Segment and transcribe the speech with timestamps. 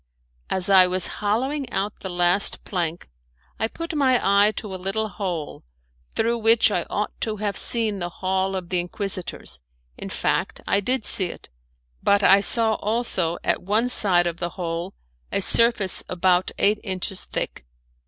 [0.49, 3.07] As I was hollowing out the last plank,
[3.59, 5.63] I put my eye to a little hole,
[6.15, 9.59] through which I ought to have seen the hall of the Inquisitors
[9.99, 11.49] in fact, I did see it,
[12.01, 14.95] but I saw also at one side of the hole
[15.31, 17.67] a surface about eight inches thick.